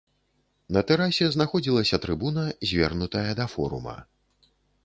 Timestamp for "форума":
3.55-3.97